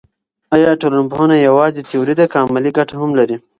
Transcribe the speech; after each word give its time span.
آیا 0.55 0.71
ټولنپوهنه 0.81 1.35
یوازې 1.47 1.81
تیوري 1.89 2.13
ده 2.19 2.25
که 2.31 2.37
عملي 2.45 2.71
ګټه 2.77 2.95
هم 3.01 3.11
لري. 3.19 3.37